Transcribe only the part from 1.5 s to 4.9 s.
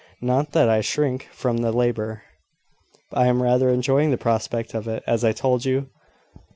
the labour: I am rather enjoying the prospect of